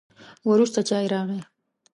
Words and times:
وروسته 0.49 0.79
چای 0.89 1.05
راغی. 1.13 1.39